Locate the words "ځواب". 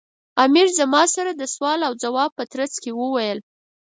2.03-2.31